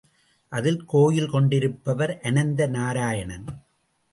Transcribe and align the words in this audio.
அதில் 0.51 0.85
கோயில் 0.85 1.29
கொண்டிருப்பார் 1.29 2.13
அனந்த 2.21 2.67
நாராயணன். 2.67 3.45